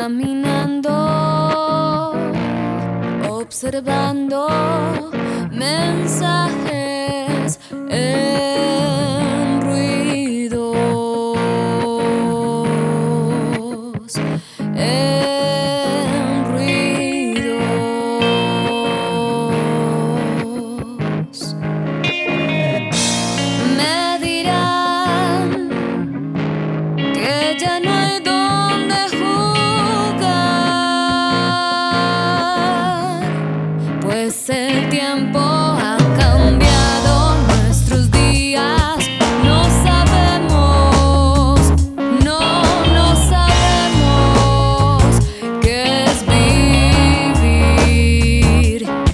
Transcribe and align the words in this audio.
caminando, 0.00 0.96
observando 3.28 4.48
mensajes. 5.52 6.40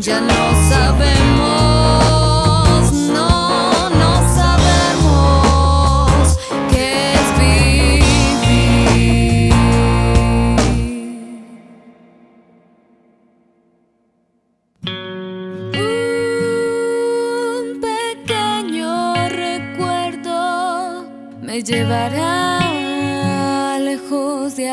Ya 0.00 0.18
no 0.18 0.32
sabemos, 0.70 1.42
no, 3.12 3.90
no 3.90 4.34
sabemos 4.34 6.38
qué 6.70 7.12
es 7.12 7.28
vivir. 8.48 9.52
Un 15.74 17.80
pequeño 17.82 18.88
recuerdo 19.28 21.04
me 21.42 21.62
llevará 21.62 22.58
lejos 23.78 24.56
de 24.56 24.70